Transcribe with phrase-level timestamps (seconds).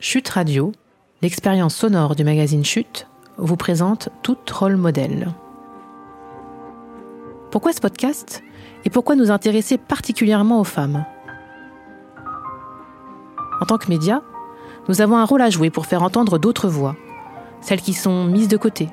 [0.00, 0.70] Chute Radio,
[1.22, 5.34] l'expérience sonore du magazine Chute, vous présente tout rôle modèle.
[7.50, 8.44] Pourquoi ce podcast
[8.84, 11.04] et pourquoi nous intéresser particulièrement aux femmes?
[13.60, 14.22] En tant que média,
[14.88, 16.94] nous avons un rôle à jouer pour faire entendre d'autres voix,
[17.60, 18.90] celles qui sont mises de côté,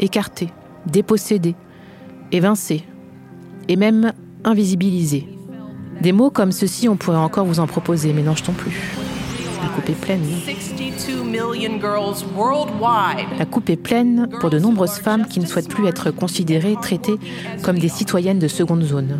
[0.00, 0.52] écartées,
[0.86, 1.54] dépossédées,
[2.32, 2.84] évincées
[3.68, 4.12] et même
[4.42, 5.28] invisibilisées.
[6.00, 8.98] Des mots comme ceci, on pourrait encore vous en proposer, mais n'en jetons plus.
[9.62, 10.22] La coupe est pleine.
[13.38, 17.18] La coupe est pleine pour de nombreuses femmes qui ne souhaitent plus être considérées, traitées
[17.62, 19.18] comme des citoyennes de seconde zone.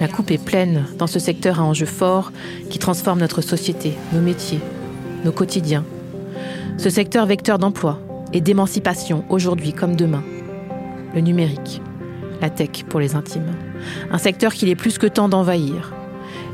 [0.00, 2.32] La coupe est pleine dans ce secteur à enjeux forts
[2.70, 4.60] qui transforme notre société, nos métiers,
[5.24, 5.84] nos quotidiens.
[6.76, 7.98] Ce secteur vecteur d'emploi
[8.32, 10.22] et d'émancipation aujourd'hui comme demain.
[11.14, 11.80] Le numérique,
[12.40, 13.54] la tech pour les intimes.
[14.10, 15.92] Un secteur qu'il est plus que temps d'envahir.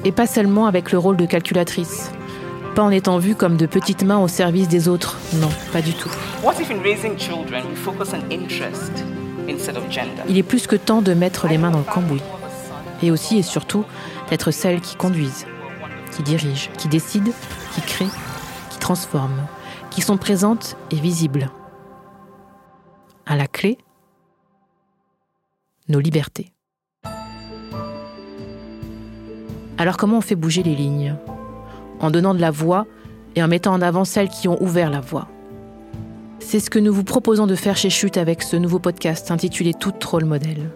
[0.05, 2.11] Et pas seulement avec le rôle de calculatrice,
[2.75, 5.19] pas en étant vue comme de petites mains au service des autres.
[5.35, 6.11] Non, pas du tout.
[10.29, 12.23] Il est plus que temps de mettre les mains dans le cambouis.
[13.03, 13.85] Et aussi et surtout
[14.29, 15.47] d'être celles qui conduisent,
[16.17, 17.33] qui dirigent, qui décident,
[17.75, 18.11] qui créent,
[18.71, 19.47] qui transforment,
[19.91, 21.51] qui sont présentes et visibles.
[23.27, 23.79] À la clé,
[25.89, 26.53] nos libertés.
[29.79, 31.17] Alors comment on fait bouger les lignes?
[32.01, 32.87] En donnant de la voix
[33.37, 35.29] et en mettant en avant celles qui ont ouvert la voie.
[36.41, 39.73] C'est ce que nous vous proposons de faire chez Chute avec ce nouveau podcast intitulé
[39.75, 40.71] Tout Troll Modèle.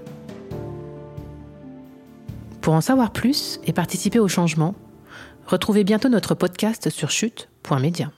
[2.61, 4.75] Pour en savoir plus et participer au changement,
[5.47, 8.11] retrouvez bientôt notre podcast sur chute.media.